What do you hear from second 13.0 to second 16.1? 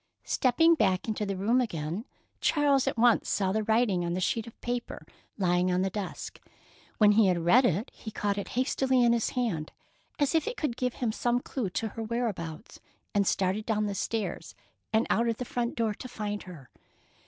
and started down the stairs and out of the front door to